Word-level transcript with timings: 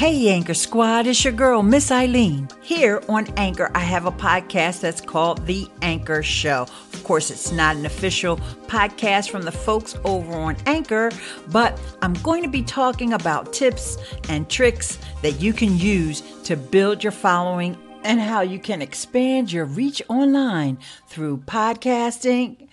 Hey, 0.00 0.30
Anchor 0.30 0.54
Squad, 0.54 1.06
it's 1.06 1.22
your 1.22 1.34
girl, 1.34 1.62
Miss 1.62 1.90
Ileane. 1.90 2.50
Here 2.62 3.02
on 3.06 3.26
Anchor, 3.36 3.70
I 3.74 3.80
have 3.80 4.06
a 4.06 4.10
podcast 4.10 4.80
that's 4.80 5.02
called 5.02 5.44
The 5.44 5.68
Anchor 5.82 6.22
Show. 6.22 6.62
Of 6.94 7.04
course, 7.04 7.30
it's 7.30 7.52
not 7.52 7.76
an 7.76 7.84
official 7.84 8.38
podcast 8.66 9.28
from 9.28 9.42
the 9.42 9.52
folks 9.52 9.98
over 10.06 10.32
on 10.32 10.56
Anchor, 10.64 11.10
but 11.48 11.78
I'm 12.00 12.14
going 12.14 12.42
to 12.42 12.48
be 12.48 12.62
talking 12.62 13.12
about 13.12 13.52
tips 13.52 13.98
and 14.30 14.48
tricks 14.48 14.96
that 15.20 15.32
you 15.32 15.52
can 15.52 15.76
use 15.76 16.22
to 16.44 16.56
build 16.56 17.04
your 17.04 17.12
following 17.12 17.76
and 18.02 18.18
how 18.18 18.40
you 18.40 18.58
can 18.58 18.80
expand 18.80 19.52
your 19.52 19.66
reach 19.66 20.00
online 20.08 20.78
through 21.08 21.42
podcasting, 21.44 22.68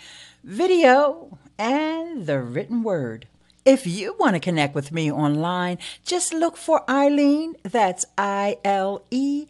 video, 0.45 1.37
and 1.59 2.25
the 2.25 2.39
written 2.39 2.83
word. 2.83 3.27
If 3.67 3.85
you 3.85 4.15
want 4.17 4.35
to 4.35 4.39
connect 4.39 4.75
with 4.75 4.93
me 4.93 5.11
online, 5.11 5.79
just 6.05 6.33
look 6.33 6.55
for 6.55 6.85
Ileane. 6.87 7.55
That's 7.63 8.05
I 8.17 8.59
L 8.63 9.03
E 9.11 9.47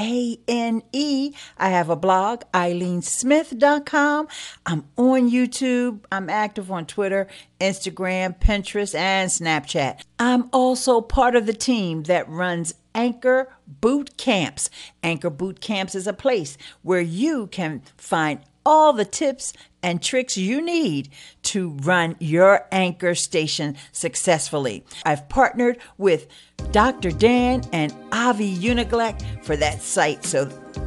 A 0.00 0.38
N 0.48 0.82
E. 0.90 1.34
I 1.58 1.68
have 1.68 1.90
a 1.90 1.94
blog, 1.94 2.44
ileanesmith.com. 2.54 4.28
I'm 4.64 4.84
on 4.96 5.30
YouTube. 5.30 6.00
I'm 6.10 6.30
active 6.30 6.72
on 6.72 6.86
Twitter, 6.86 7.26
Instagram, 7.60 8.40
Pinterest, 8.40 8.94
and 8.94 9.30
Snapchat. 9.30 10.00
I'm 10.18 10.48
also 10.50 11.02
part 11.02 11.36
of 11.36 11.44
the 11.44 11.52
team 11.52 12.04
that 12.04 12.26
runs 12.26 12.72
Anchor 12.94 13.54
Boot 13.66 14.16
Camps. 14.16 14.70
Anchor 15.02 15.28
Boot 15.28 15.60
Camps 15.60 15.94
is 15.94 16.06
a 16.06 16.14
place 16.14 16.56
where 16.80 17.02
you 17.02 17.48
can 17.48 17.82
find 17.98 18.40
all 18.68 18.92
the 18.92 19.06
tips 19.06 19.54
and 19.82 20.02
tricks 20.02 20.36
you 20.36 20.60
need 20.60 21.08
to 21.42 21.70
run 21.70 22.14
your 22.18 22.66
anchor 22.70 23.14
station 23.14 23.74
successfully. 23.92 24.84
I've 25.06 25.26
partnered 25.30 25.78
with 25.96 26.26
Dr. 26.70 27.10
Dan 27.10 27.62
and 27.72 27.94
Avi 28.12 28.54
Uniglec 28.54 29.42
for 29.42 29.56
that 29.56 29.80
site, 29.80 30.22
so 30.22 30.44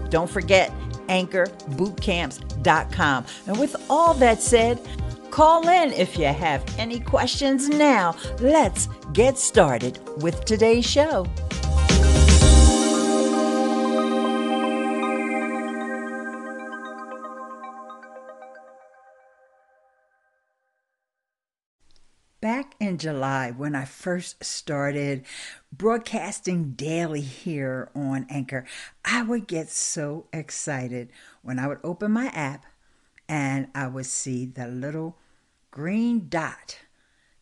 don't 0.09 0.29
forget 0.29 0.71
anchorbootcamps.com. 1.07 3.25
And 3.47 3.59
with 3.59 3.75
all 3.89 4.13
that 4.13 4.43
said, 4.43 4.79
call 5.31 5.67
in 5.67 5.91
if 5.93 6.19
you 6.19 6.25
have 6.25 6.63
any 6.77 6.99
questions 6.99 7.67
now. 7.67 8.15
Let's 8.39 8.89
get 9.11 9.39
started 9.39 9.99
with 10.21 10.45
today's 10.45 10.85
show. 10.85 11.25
Back 22.41 22.73
in 22.79 22.97
July, 22.97 23.51
when 23.51 23.75
I 23.75 23.85
first 23.85 24.43
started 24.43 25.25
broadcasting 25.71 26.71
daily 26.71 27.21
here 27.21 27.91
on 27.93 28.25
Anchor, 28.31 28.65
I 29.05 29.21
would 29.21 29.45
get 29.45 29.69
so 29.69 30.25
excited 30.33 31.11
when 31.43 31.59
I 31.59 31.67
would 31.67 31.77
open 31.83 32.11
my 32.11 32.29
app 32.29 32.65
and 33.29 33.67
I 33.75 33.85
would 33.85 34.07
see 34.07 34.47
the 34.47 34.65
little 34.67 35.19
green 35.69 36.29
dot 36.29 36.79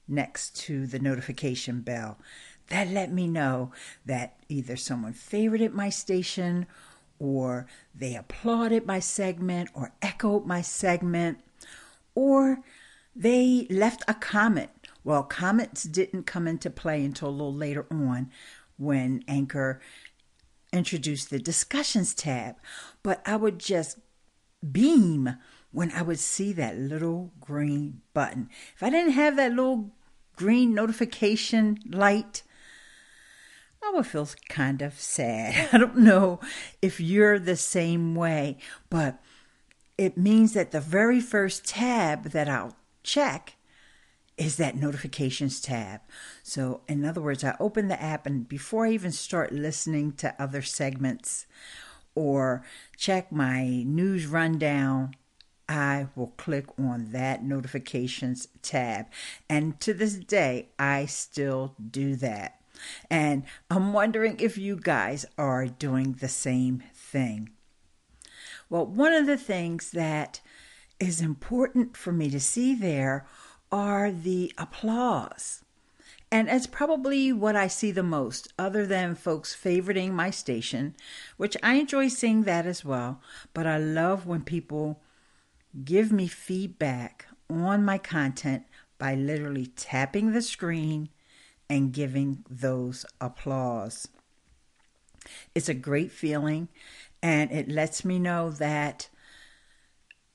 next 0.06 0.58
to 0.64 0.86
the 0.86 1.00
notification 1.00 1.80
bell. 1.80 2.20
That 2.68 2.90
let 2.90 3.10
me 3.10 3.26
know 3.26 3.72
that 4.06 4.36
either 4.50 4.76
someone 4.76 5.14
favorited 5.14 5.72
my 5.72 5.88
station 5.90 6.68
or 7.20 7.68
they 7.96 8.16
applauded 8.16 8.86
my 8.86 9.00
segment 9.00 9.70
or 9.74 9.94
echoed 10.02 10.46
my 10.46 10.62
segment 10.62 11.40
or 12.16 12.60
they 13.16 13.66
left 13.70 14.04
a 14.10 14.14
comment 14.14 14.79
well, 15.10 15.24
comments 15.24 15.86
didn't 15.86 16.28
come 16.28 16.48
into 16.48 16.70
play 16.70 17.04
until 17.04 17.30
a 17.30 17.32
little 17.32 17.52
later 17.52 17.88
on 17.90 18.30
when 18.78 19.24
Anchor 19.28 19.82
introduced 20.72 21.32
the 21.32 21.40
discussions 21.40 22.14
tab. 22.14 22.58
But 23.02 23.24
I 23.26 23.36
would 23.36 23.58
just 23.58 23.98
beam 24.72 25.36
when 25.72 25.92
I 25.94 26.04
would 26.04 26.20
see 26.20 26.54
that 26.54 26.78
little 26.78 27.32
green 27.42 28.02
button. 28.14 28.52
If 28.76 28.84
I 28.84 28.92
didn't 28.92 29.14
have 29.14 29.36
that 29.38 29.50
little 29.50 29.90
green 30.36 30.76
notification 30.76 31.80
light, 31.90 32.44
I 33.84 33.90
would 33.96 34.06
feel 34.06 34.30
kind 34.48 34.84
of 34.84 35.00
sad. 35.00 35.70
I 35.74 35.80
don't 35.80 35.98
know 35.98 36.40
if 36.84 37.00
you're 37.00 37.40
the 37.40 37.56
same 37.56 38.14
way, 38.14 38.60
but 38.92 39.20
it 39.98 40.20
means 40.20 40.54
that 40.54 40.70
the 40.70 40.80
very 40.80 41.20
first 41.20 41.66
tab 41.66 42.26
that 42.26 42.48
I'll 42.48 42.76
check 43.02 43.56
is 44.40 44.56
that 44.56 44.78
notifications 44.78 45.60
tab. 45.60 46.00
So, 46.42 46.82
in 46.88 47.04
other 47.04 47.22
words, 47.22 47.44
I 47.44 47.56
open 47.60 47.90
the 47.90 48.02
app 48.02 48.26
and 48.26 48.48
before 48.48 48.86
I 48.86 48.92
even 48.92 49.12
start 49.12 49.52
listening 49.52 50.14
to 50.14 50.34
other 50.42 50.62
segments 50.62 51.46
or 52.16 52.64
check 52.98 53.32
my 53.32 53.84
news 53.86 54.26
rundown, 54.26 55.16
I 55.68 56.08
will 56.16 56.34
click 56.38 56.66
on 56.80 57.12
that 57.12 57.44
notifications 57.44 58.48
tab. 58.62 59.08
And 59.50 59.80
to 59.82 59.94
this 59.94 60.16
day, 60.16 60.70
I 60.80 61.06
still 61.06 61.76
do 61.92 62.16
that. 62.16 62.62
And 63.10 63.44
I'm 63.70 63.92
wondering 63.92 64.38
if 64.40 64.58
you 64.58 64.78
guys 64.78 65.26
are 65.38 65.68
doing 65.68 66.14
the 66.14 66.30
same 66.30 66.82
thing. 66.96 67.50
Well, 68.70 68.86
one 68.86 69.14
of 69.14 69.28
the 69.28 69.38
things 69.38 69.92
that 69.92 70.40
is 70.98 71.20
important 71.20 71.98
for 71.98 72.14
me 72.14 72.30
to 72.30 72.40
see 72.40 72.74
there 72.74 73.26
are 73.72 74.12
the 74.12 74.54
applause. 74.58 75.64
And 76.32 76.48
it's 76.48 76.68
probably 76.68 77.34
what 77.34 77.56
I 77.56 77.68
see 77.68 77.92
the 77.92 78.04
most, 78.04 78.54
other 78.60 78.86
than 78.86 79.16
folks 79.16 79.56
favoriting 79.56 80.12
my 80.12 80.30
station, 80.30 80.96
which 81.38 81.58
I 81.64 81.76
enjoy 81.76 82.08
seeing 82.10 82.44
that 82.44 82.68
as 82.68 82.86
well. 82.86 83.20
But 83.54 83.66
I 83.66 83.78
love 83.80 84.28
when 84.28 84.44
people 84.44 85.02
give 85.84 86.12
me 86.12 86.28
feedback 86.28 87.26
on 87.50 87.84
my 87.84 87.98
content 87.98 88.64
by 89.00 89.16
literally 89.16 89.68
tapping 89.68 90.34
the 90.34 90.42
screen 90.42 91.10
and 91.68 91.94
giving 91.94 92.44
those 92.50 93.06
applause. 93.20 94.08
It's 95.56 95.70
a 95.70 95.74
great 95.74 96.12
feeling, 96.12 96.70
and 97.22 97.52
it 97.52 97.70
lets 97.70 98.06
me 98.06 98.20
know 98.20 98.52
that 98.52 99.10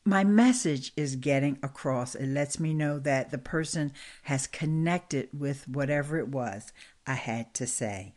my 0.04 0.22
message 0.22 0.92
is 0.96 1.16
getting 1.16 1.58
across. 1.62 2.14
It 2.14 2.26
lets 2.26 2.60
me 2.60 2.74
know 2.74 2.98
that 2.98 3.30
the 3.30 3.38
person 3.38 3.92
has 4.24 4.46
connected 4.46 5.28
with 5.32 5.66
whatever 5.66 6.18
it 6.18 6.28
was 6.28 6.72
I 7.06 7.14
had 7.14 7.54
to 7.54 7.66
say. 7.66 8.12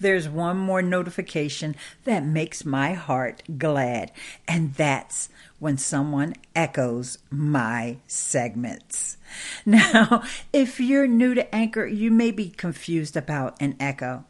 There's 0.00 0.28
one 0.28 0.56
more 0.56 0.82
notification 0.82 1.76
that 2.04 2.24
makes 2.24 2.64
my 2.64 2.94
heart 2.94 3.42
glad, 3.56 4.10
and 4.48 4.74
that's 4.74 5.28
when 5.60 5.78
someone 5.78 6.34
echoes 6.56 7.18
my 7.30 7.98
segments. 8.06 9.18
Now, 9.64 10.24
if 10.52 10.78
you're 10.78 11.06
new 11.06 11.34
to 11.34 11.54
Anchor, 11.54 11.86
you 11.86 12.10
may 12.10 12.32
be 12.32 12.50
confused 12.50 13.16
about 13.16 13.56
an 13.62 13.76
echo 13.80 14.24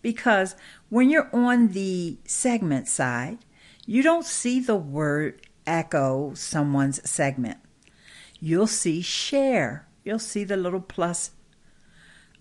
because 0.00 0.54
when 0.88 1.10
you're 1.10 1.28
on 1.34 1.68
the 1.68 2.16
segment 2.24 2.88
side, 2.88 3.38
you 3.84 4.02
don't 4.02 4.24
see 4.24 4.60
the 4.60 4.76
word 4.76 5.42
echo 5.66 6.32
someone's 6.34 7.08
segment. 7.08 7.58
You'll 8.40 8.66
see 8.66 9.02
share. 9.02 9.86
You'll 10.04 10.18
see 10.18 10.44
the 10.44 10.56
little 10.56 10.80
plus 10.80 11.32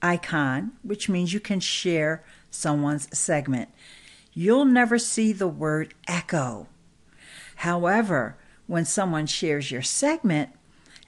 icon, 0.02 0.74
which 0.84 1.10
means 1.10 1.34
you 1.34 1.40
can 1.40 1.60
share 1.60 2.24
someone's 2.52 3.08
segment. 3.18 3.70
You'll 4.34 4.66
never 4.66 5.00
see 5.00 5.32
the 5.32 5.48
word 5.48 5.94
echo. 6.08 6.68
However, 7.58 8.38
when 8.68 8.86
someone 8.86 9.26
shares 9.26 9.72
your 9.72 9.82
segment 9.82 10.50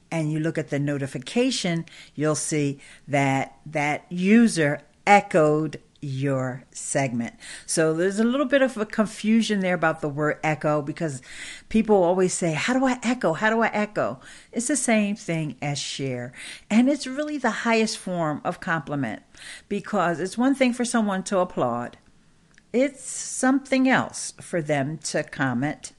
and 0.09 0.31
you 0.31 0.39
look 0.39 0.57
at 0.57 0.69
the 0.69 0.79
notification, 0.79 1.85
you'll 2.15 2.35
see 2.35 2.79
that 3.07 3.57
that 3.65 4.05
user 4.09 4.81
echoed 5.05 5.79
your 6.07 6.63
segment. 6.71 7.35
So 7.65 7.93
there's 7.93 8.19
a 8.19 8.23
little 8.23 8.45
bit 8.45 8.61
of 8.61 8.77
a 8.77 8.85
confusion 8.85 9.59
there 9.59 9.75
about 9.75 10.01
the 10.01 10.09
word 10.09 10.39
echo 10.43 10.81
because 10.81 11.21
people 11.69 12.01
always 12.03 12.33
say, 12.33 12.53
How 12.53 12.73
do 12.73 12.85
I 12.85 12.99
echo? 13.03 13.33
How 13.33 13.49
do 13.49 13.61
I 13.61 13.67
echo? 13.67 14.19
It's 14.51 14.67
the 14.67 14.75
same 14.75 15.15
thing 15.15 15.57
as 15.61 15.77
share. 15.77 16.31
And 16.69 16.89
it's 16.89 17.05
really 17.05 17.37
the 17.37 17.51
highest 17.67 17.97
form 17.97 18.41
of 18.43 18.59
compliment 18.59 19.23
because 19.67 20.19
it's 20.19 20.37
one 20.37 20.55
thing 20.55 20.73
for 20.73 20.85
someone 20.85 21.23
to 21.23 21.39
applaud, 21.39 21.97
it's 22.71 23.03
something 23.03 23.89
else 23.89 24.33
for 24.41 24.61
them 24.61 24.97
to 24.99 25.23
comment. 25.23 25.93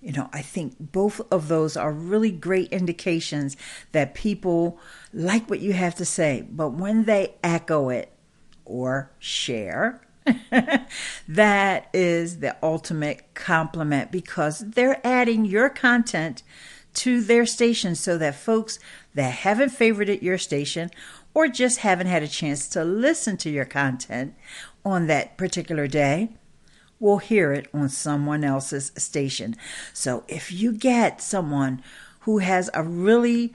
You 0.00 0.12
know, 0.12 0.28
I 0.34 0.42
think 0.42 0.76
both 0.78 1.20
of 1.32 1.48
those 1.48 1.78
are 1.78 1.90
really 1.90 2.30
great 2.30 2.70
indications 2.70 3.56
that 3.92 4.14
people 4.14 4.78
like 5.14 5.48
what 5.48 5.60
you 5.60 5.72
have 5.72 5.94
to 5.94 6.04
say, 6.04 6.46
but 6.50 6.70
when 6.70 7.04
they 7.04 7.34
echo 7.42 7.88
it, 7.88 8.13
or 8.64 9.10
share. 9.18 10.00
that 11.28 11.88
is 11.92 12.38
the 12.38 12.56
ultimate 12.62 13.22
compliment 13.34 14.10
because 14.10 14.60
they're 14.60 15.00
adding 15.04 15.44
your 15.44 15.68
content 15.68 16.42
to 16.94 17.20
their 17.20 17.44
station 17.44 17.94
so 17.94 18.16
that 18.16 18.34
folks 18.34 18.78
that 19.14 19.30
haven't 19.30 19.70
favorited 19.70 20.22
your 20.22 20.38
station 20.38 20.90
or 21.34 21.48
just 21.48 21.78
haven't 21.78 22.06
had 22.06 22.22
a 22.22 22.28
chance 22.28 22.68
to 22.68 22.84
listen 22.84 23.36
to 23.36 23.50
your 23.50 23.64
content 23.64 24.34
on 24.84 25.06
that 25.08 25.36
particular 25.36 25.86
day 25.86 26.30
will 27.00 27.18
hear 27.18 27.52
it 27.52 27.68
on 27.74 27.88
someone 27.88 28.44
else's 28.44 28.92
station. 28.96 29.56
So 29.92 30.24
if 30.28 30.52
you 30.52 30.72
get 30.72 31.20
someone 31.20 31.82
who 32.20 32.38
has 32.38 32.70
a 32.72 32.82
really 32.82 33.52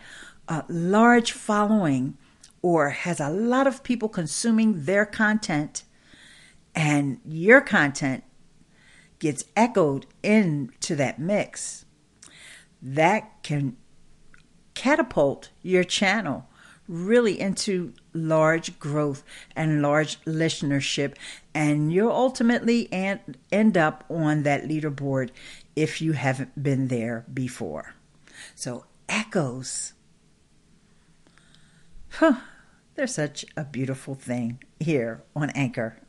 uh, 0.47 0.63
large 0.67 1.31
following 1.31 2.17
or 2.61 2.89
has 2.89 3.19
a 3.19 3.29
lot 3.29 3.67
of 3.67 3.83
people 3.83 4.09
consuming 4.09 4.85
their 4.85 5.05
content 5.05 5.83
and 6.75 7.19
your 7.25 7.61
content 7.61 8.23
gets 9.19 9.43
echoed 9.55 10.05
into 10.23 10.95
that 10.95 11.19
mix, 11.19 11.85
that 12.81 13.43
can 13.43 13.75
catapult 14.73 15.49
your 15.61 15.83
channel 15.83 16.45
really 16.87 17.39
into 17.39 17.93
large 18.13 18.79
growth 18.79 19.23
and 19.55 19.81
large 19.81 20.19
listenership. 20.21 21.15
And 21.53 21.93
you'll 21.93 22.11
ultimately 22.11 22.87
end 22.91 23.77
up 23.77 24.05
on 24.09 24.43
that 24.43 24.63
leaderboard 24.63 25.29
if 25.75 26.01
you 26.01 26.13
haven't 26.13 26.63
been 26.63 26.87
there 26.87 27.25
before. 27.31 27.93
So 28.55 28.85
echoes. 29.07 29.93
Huh, 32.13 32.37
they're 32.99 33.07
such 33.07 33.45
a 33.55 33.63
beautiful 33.63 34.13
thing 34.13 34.61
here 34.77 35.23
on 35.33 35.49
anchor 35.51 36.01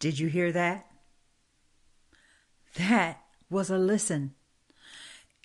did 0.00 0.18
you 0.18 0.26
hear 0.26 0.50
that 0.50 0.84
that 2.76 3.20
was 3.48 3.70
a 3.70 3.78
listen 3.78 4.34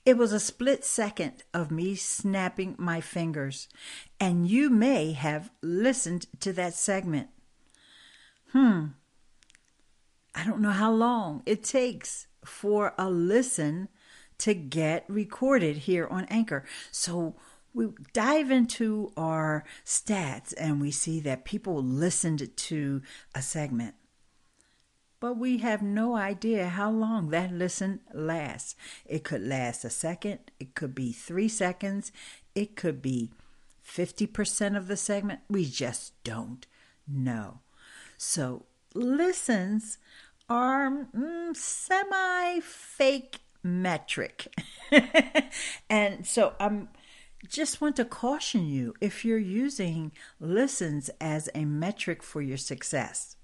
it 0.03 0.17
was 0.17 0.33
a 0.33 0.39
split 0.39 0.83
second 0.83 1.43
of 1.53 1.69
me 1.69 1.93
snapping 1.93 2.73
my 2.79 3.01
fingers, 3.01 3.67
and 4.19 4.49
you 4.49 4.71
may 4.71 5.11
have 5.11 5.51
listened 5.61 6.25
to 6.39 6.51
that 6.53 6.73
segment. 6.73 7.27
Hmm. 8.51 8.85
I 10.33 10.43
don't 10.43 10.59
know 10.59 10.71
how 10.71 10.91
long 10.91 11.43
it 11.45 11.63
takes 11.63 12.25
for 12.43 12.95
a 12.97 13.11
listen 13.11 13.89
to 14.41 14.55
get 14.55 15.05
recorded 15.07 15.77
here 15.77 16.07
on 16.07 16.25
Anchor. 16.25 16.65
So 16.89 17.35
we 17.73 17.87
dive 18.13 18.51
into 18.51 19.11
our 19.15 19.63
stats 19.85 20.53
and 20.57 20.81
we 20.81 20.91
see 20.91 21.19
that 21.21 21.45
people 21.45 21.81
listened 21.81 22.55
to 22.55 23.01
a 23.33 23.41
segment 23.41 23.95
but 25.21 25.37
we 25.37 25.59
have 25.59 25.83
no 25.83 26.15
idea 26.15 26.67
how 26.67 26.89
long 26.89 27.29
that 27.29 27.53
listen 27.53 28.01
lasts. 28.11 28.75
It 29.05 29.23
could 29.23 29.47
last 29.47 29.85
a 29.85 29.89
second, 29.91 30.39
it 30.59 30.73
could 30.73 30.95
be 30.95 31.13
three 31.13 31.47
seconds, 31.47 32.11
it 32.55 32.75
could 32.75 33.03
be 33.03 33.29
50% 33.87 34.75
of 34.75 34.87
the 34.87 34.97
segment. 34.97 35.41
We 35.47 35.65
just 35.65 36.21
don't 36.23 36.65
know. 37.07 37.59
So, 38.17 38.65
listens 38.95 39.99
are 40.49 41.07
mm, 41.15 41.55
semi 41.55 42.59
fake 42.61 43.41
metric. 43.61 44.47
and 45.89 46.25
so 46.25 46.53
I'm 46.59 46.89
just 47.47 47.81
want 47.81 47.95
to 47.95 48.05
caution 48.05 48.67
you 48.67 48.93
if 49.01 49.25
you're 49.25 49.37
using 49.37 50.11
listens 50.39 51.09
as 51.19 51.49
a 51.55 51.65
metric 51.65 52.21
for 52.21 52.41
your 52.41 52.57
success. 52.57 53.35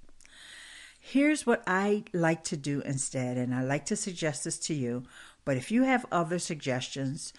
Here's 0.99 1.45
what 1.45 1.63
I 1.65 2.03
like 2.13 2.43
to 2.45 2.57
do 2.57 2.81
instead, 2.81 3.37
and 3.37 3.55
I 3.55 3.63
like 3.63 3.85
to 3.85 3.95
suggest 3.95 4.43
this 4.43 4.59
to 4.59 4.73
you. 4.73 5.03
But 5.45 5.57
if 5.57 5.71
you 5.71 5.83
have 5.83 6.05
other 6.11 6.37
suggestions, 6.37 7.31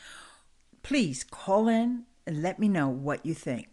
please 0.83 1.23
call 1.23 1.69
in 1.69 2.05
and 2.27 2.43
let 2.43 2.59
me 2.59 2.69
know 2.69 2.89
what 2.89 3.27
you 3.27 3.35
think. 3.35 3.69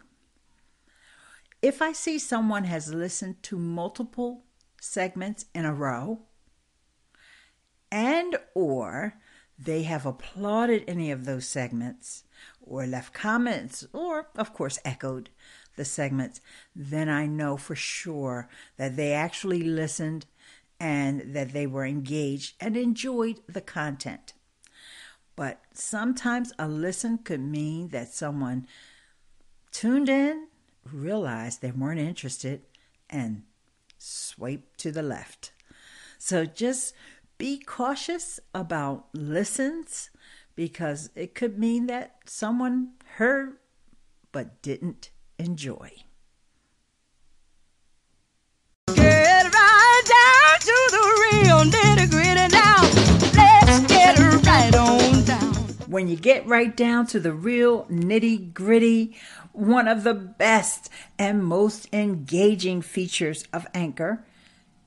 If 1.62 1.82
I 1.82 1.94
see 1.94 2.20
someone 2.20 2.66
has 2.66 2.94
listened 2.94 3.42
to 3.44 3.58
multiple 3.58 4.44
segments 4.82 5.46
in 5.56 5.66
a 5.66 5.74
row, 5.74 6.20
and 7.92 8.36
or 8.54 9.16
they 9.58 9.84
have 9.84 10.06
applauded 10.06 10.84
any 10.88 11.12
of 11.12 11.26
those 11.26 11.48
segments 11.48 12.24
or 12.62 12.86
left 12.86 13.14
comments 13.14 13.88
or 13.94 14.28
of 14.38 14.54
course 14.54 14.80
echoed 14.84 15.30
the 15.76 15.86
segments, 15.86 16.42
then 16.76 17.10
I 17.10 17.26
know 17.26 17.58
for 17.58 17.76
sure 17.76 18.50
that 18.78 18.96
they 18.96 19.14
actually 19.14 19.62
listened 19.62 20.26
and 20.80 21.34
that 21.36 21.54
they 21.54 21.68
were 21.68 21.86
engaged 21.86 22.56
and 22.60 22.76
enjoyed 22.76 23.42
the 23.48 23.62
content. 23.62 24.34
But 25.36 25.62
sometimes 25.74 26.54
a 26.58 26.68
listen 26.68 27.18
could 27.20 27.42
mean 27.42 27.90
that 27.90 28.14
someone 28.14 28.68
tuned 29.72 30.10
in, 30.10 30.48
realized 30.92 31.62
they 31.62 31.72
weren't 31.72 32.00
interested, 32.00 32.62
and 33.10 33.44
swiped 33.98 34.78
to 34.80 34.92
the 34.92 35.04
left. 35.04 35.52
So 36.18 36.46
just 36.46 36.94
be 37.38 37.60
cautious 37.60 38.40
about 38.54 39.08
listens 39.14 40.10
because 40.56 41.10
it 41.16 41.36
could 41.36 41.60
mean 41.60 41.88
that 41.88 42.16
someone 42.26 42.94
heard 43.16 43.58
but 44.32 44.62
didn't 44.62 45.10
enjoy. 45.38 45.92
Get 48.96 49.54
right 49.54 50.02
down 50.06 50.60
to 50.60 50.90
the 50.92 51.30
real 51.32 51.60
nitty 51.64 52.10
gritty 52.10 52.48
now. 52.56 52.82
Let's 53.34 53.88
get 53.88 54.46
right 54.46 54.76
on 54.76 55.24
down. 55.26 55.54
When 55.88 56.08
you 56.08 56.16
get 56.16 56.46
right 56.48 56.76
down 56.76 57.08
to 57.08 57.20
the 57.20 57.34
real 57.34 57.86
nitty 57.86 58.54
gritty, 58.54 59.16
one 59.52 59.88
of 59.88 60.04
the 60.04 60.14
best 60.14 60.90
and 61.18 61.44
most 61.44 61.88
engaging 61.94 62.82
features 62.82 63.46
of 63.52 63.68
Anchor 63.74 64.26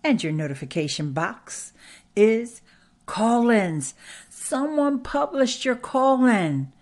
and 0.05 0.23
your 0.23 0.33
notification 0.33 1.13
box 1.13 1.73
is 2.19 2.61
call 3.07 3.49
ins. 3.49 3.95
Someone 4.29 5.01
published 5.01 5.65
your 5.65 5.77
call 5.77 6.27
in 6.27 6.73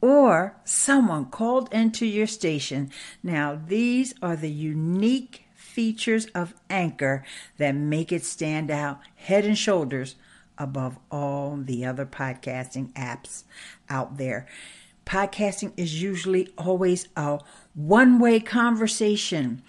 or 0.00 0.56
someone 0.64 1.26
called 1.26 1.72
into 1.72 2.04
your 2.06 2.26
station. 2.26 2.90
Now, 3.22 3.60
these 3.66 4.14
are 4.22 4.36
the 4.36 4.50
unique 4.50 5.46
features 5.54 6.26
of 6.26 6.54
Anchor 6.70 7.24
that 7.58 7.74
make 7.74 8.12
it 8.12 8.24
stand 8.24 8.70
out 8.70 9.00
head 9.16 9.44
and 9.44 9.58
shoulders 9.58 10.16
above 10.58 10.98
all 11.10 11.56
the 11.56 11.84
other 11.84 12.06
podcasting 12.06 12.92
apps 12.92 13.44
out 13.88 14.16
there. 14.16 14.46
Podcasting 15.04 15.72
is 15.76 16.02
usually 16.02 16.48
always 16.58 17.08
a 17.16 17.38
one 17.74 18.18
way 18.18 18.40
conversation, 18.40 19.62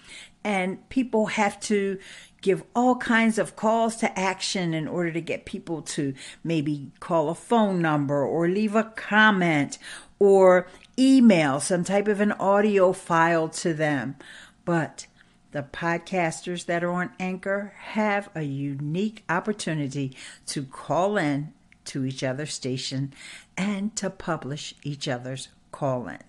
and 0.44 0.88
people 0.88 1.26
have 1.26 1.60
to 1.60 1.98
give 2.40 2.62
all 2.74 2.96
kinds 2.96 3.38
of 3.38 3.56
calls 3.56 3.96
to 3.96 4.18
action 4.18 4.72
in 4.72 4.86
order 4.86 5.12
to 5.12 5.20
get 5.20 5.44
people 5.44 5.82
to 5.82 6.14
maybe 6.44 6.92
call 7.00 7.28
a 7.28 7.34
phone 7.34 7.82
number 7.82 8.24
or 8.24 8.48
leave 8.48 8.74
a 8.74 8.84
comment 8.84 9.78
or 10.18 10.68
email 10.98 11.60
some 11.60 11.84
type 11.84 12.08
of 12.08 12.20
an 12.20 12.32
audio 12.32 12.92
file 12.92 13.48
to 13.48 13.74
them. 13.74 14.16
But 14.64 15.06
the 15.52 15.62
podcasters 15.62 16.66
that 16.66 16.84
are 16.84 16.90
on 16.90 17.10
Anchor 17.18 17.72
have 17.78 18.28
a 18.34 18.42
unique 18.42 19.24
opportunity 19.28 20.16
to 20.46 20.64
call 20.64 21.16
in 21.16 21.52
to 21.86 22.04
each 22.04 22.22
other's 22.22 22.52
station 22.52 23.12
and 23.56 23.96
to 23.96 24.10
publish 24.10 24.74
each 24.82 25.08
other's 25.08 25.48
call 25.72 26.06
ins. 26.08 26.27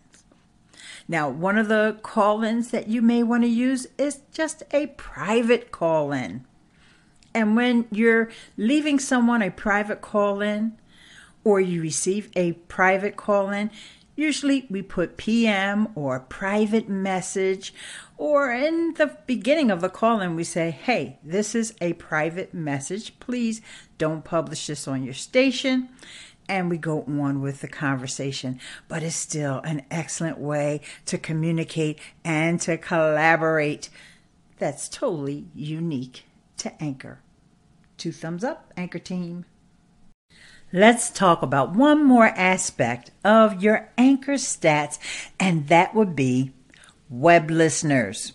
Now, 1.07 1.29
one 1.29 1.57
of 1.57 1.67
the 1.67 1.99
call 2.01 2.43
ins 2.43 2.71
that 2.71 2.87
you 2.87 3.01
may 3.01 3.23
want 3.23 3.43
to 3.43 3.49
use 3.49 3.87
is 3.97 4.21
just 4.31 4.63
a 4.71 4.87
private 4.87 5.71
call 5.71 6.11
in. 6.11 6.45
And 7.33 7.55
when 7.55 7.85
you're 7.91 8.29
leaving 8.57 8.99
someone 8.99 9.41
a 9.41 9.51
private 9.51 10.01
call 10.01 10.41
in, 10.41 10.77
or 11.43 11.61
you 11.61 11.81
receive 11.81 12.29
a 12.35 12.53
private 12.53 13.15
call 13.15 13.49
in, 13.49 13.71
usually 14.15 14.67
we 14.69 14.81
put 14.81 15.17
PM 15.17 15.87
or 15.95 16.19
private 16.19 16.89
message, 16.89 17.73
or 18.17 18.51
in 18.51 18.93
the 18.95 19.17
beginning 19.25 19.71
of 19.71 19.79
the 19.79 19.89
call 19.89 20.19
in, 20.19 20.35
we 20.35 20.43
say, 20.43 20.71
Hey, 20.71 21.17
this 21.23 21.55
is 21.55 21.73
a 21.79 21.93
private 21.93 22.53
message. 22.53 23.17
Please 23.19 23.61
don't 23.97 24.25
publish 24.25 24.67
this 24.67 24.87
on 24.87 25.03
your 25.03 25.13
station 25.13 25.89
and 26.49 26.69
we 26.69 26.77
go 26.77 27.03
on 27.03 27.41
with 27.41 27.61
the 27.61 27.67
conversation. 27.67 28.59
But 28.87 29.03
it's 29.03 29.15
still 29.15 29.59
an 29.59 29.85
excellent 29.89 30.39
way 30.39 30.81
to 31.05 31.17
communicate 31.17 31.99
and 32.25 32.59
to 32.61 32.77
collaborate. 32.77 33.89
That's 34.57 34.89
totally 34.89 35.45
unique 35.55 36.25
to 36.57 36.83
Anchor. 36.83 37.19
Two 37.97 38.11
thumbs 38.11 38.43
up, 38.43 38.73
Anchor 38.75 38.99
team. 38.99 39.45
Let's 40.71 41.09
talk 41.09 41.41
about 41.41 41.75
one 41.75 42.03
more 42.03 42.27
aspect 42.27 43.11
of 43.23 43.63
your 43.63 43.89
Anchor 43.97 44.33
stats, 44.33 44.99
and 45.39 45.67
that 45.67 45.95
would 45.95 46.15
be 46.15 46.53
web 47.09 47.49
listeners. 47.49 48.33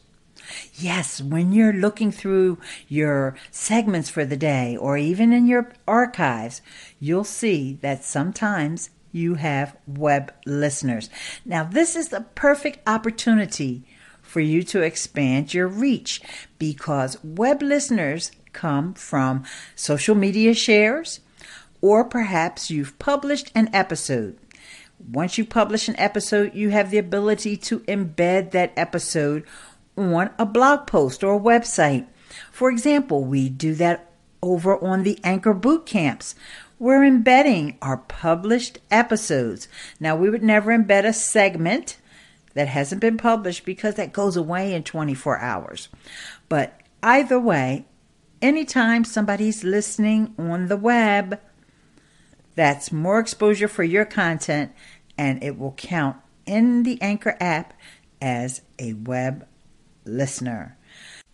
Yes, 0.74 1.20
when 1.20 1.52
you're 1.52 1.72
looking 1.72 2.10
through 2.10 2.58
your 2.88 3.36
segments 3.50 4.10
for 4.10 4.24
the 4.24 4.36
day 4.36 4.76
or 4.76 4.96
even 4.96 5.32
in 5.32 5.46
your 5.46 5.72
archives, 5.86 6.62
you'll 7.00 7.24
see 7.24 7.78
that 7.82 8.04
sometimes 8.04 8.90
you 9.12 9.34
have 9.34 9.76
web 9.86 10.32
listeners. 10.44 11.08
Now, 11.44 11.64
this 11.64 11.94
is 11.94 12.08
the 12.08 12.22
perfect 12.34 12.80
opportunity 12.86 13.84
for 14.22 14.40
you 14.40 14.62
to 14.64 14.82
expand 14.82 15.54
your 15.54 15.68
reach 15.68 16.20
because 16.58 17.22
web 17.22 17.62
listeners 17.62 18.32
come 18.52 18.94
from 18.94 19.44
social 19.76 20.14
media 20.14 20.54
shares, 20.54 21.20
or 21.80 22.04
perhaps 22.04 22.70
you've 22.70 22.98
published 22.98 23.52
an 23.54 23.68
episode. 23.72 24.36
Once 25.12 25.36
you 25.36 25.44
publish 25.44 25.88
an 25.88 25.96
episode, 25.98 26.54
you 26.54 26.70
have 26.70 26.90
the 26.90 26.98
ability 26.98 27.56
to 27.58 27.80
embed 27.80 28.52
that 28.52 28.72
episode 28.76 29.44
on 29.96 30.30
a 30.38 30.46
blog 30.46 30.86
post 30.86 31.22
or 31.22 31.36
a 31.36 31.40
website. 31.40 32.06
For 32.50 32.70
example, 32.70 33.24
we 33.24 33.48
do 33.48 33.74
that 33.74 34.10
over 34.42 34.82
on 34.84 35.02
the 35.02 35.18
Anchor 35.24 35.54
Boot 35.54 35.86
Camps. 35.86 36.34
We're 36.78 37.04
embedding 37.04 37.78
our 37.80 37.98
published 37.98 38.78
episodes. 38.90 39.68
Now, 40.00 40.16
we 40.16 40.28
would 40.28 40.42
never 40.42 40.76
embed 40.76 41.06
a 41.06 41.12
segment 41.12 41.96
that 42.54 42.68
hasn't 42.68 43.00
been 43.00 43.16
published 43.16 43.64
because 43.64 43.94
that 43.94 44.12
goes 44.12 44.36
away 44.36 44.74
in 44.74 44.82
24 44.82 45.38
hours. 45.38 45.88
But 46.48 46.80
either 47.02 47.38
way, 47.38 47.86
anytime 48.42 49.04
somebody's 49.04 49.64
listening 49.64 50.34
on 50.38 50.66
the 50.66 50.76
web, 50.76 51.40
that's 52.54 52.92
more 52.92 53.18
exposure 53.18 53.68
for 53.68 53.82
your 53.82 54.04
content 54.04 54.72
and 55.16 55.42
it 55.42 55.58
will 55.58 55.72
count 55.72 56.16
in 56.46 56.82
the 56.82 57.00
Anchor 57.00 57.36
app 57.40 57.74
as 58.20 58.62
a 58.78 58.92
web 58.94 59.46
listener. 60.04 60.76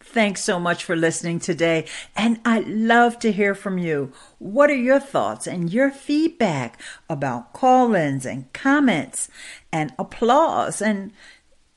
Thanks 0.02 0.42
so 0.42 0.58
much 0.58 0.82
for 0.82 0.96
listening 0.96 1.38
today, 1.38 1.86
and 2.16 2.40
I'd 2.44 2.66
love 2.66 3.18
to 3.20 3.30
hear 3.30 3.54
from 3.54 3.78
you. 3.78 4.12
What 4.38 4.70
are 4.70 4.74
your 4.74 4.98
thoughts 4.98 5.46
and 5.46 5.72
your 5.72 5.90
feedback 5.90 6.80
about 7.08 7.52
call 7.52 7.94
ins 7.94 8.26
and 8.26 8.52
comments 8.52 9.28
and 9.70 9.92
applause 9.98 10.80
and 10.80 11.12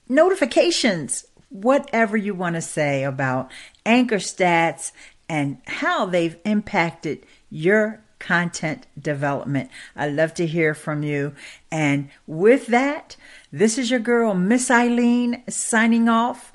notifications? 0.08 1.26
Whatever 1.50 2.18
you 2.18 2.34
want 2.34 2.56
to 2.56 2.62
say 2.62 3.04
about 3.04 3.52
Anchor 3.86 4.16
Stats 4.16 4.92
and 5.30 5.58
how 5.68 6.06
they've 6.06 6.38
impacted 6.46 7.26
your 7.50 8.04
content 8.20 8.88
development. 9.00 9.70
I 9.96 10.08
love 10.08 10.34
to 10.36 10.48
hear 10.48 10.74
from 10.74 11.04
you. 11.04 11.34
And 11.72 12.10
with 12.26 12.68
that, 12.68 13.18
this 13.52 13.78
is 13.78 13.92
your 13.92 14.00
girl, 14.00 14.34
Miss 14.34 14.70
Ileane, 14.70 15.44
signing 15.52 16.08
off. 16.08 16.54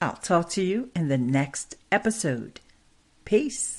I'll 0.00 0.16
talk 0.16 0.50
to 0.50 0.62
you 0.62 0.90
in 0.94 1.08
the 1.08 1.18
next 1.18 1.74
episode. 1.90 2.60
Peace. 3.24 3.77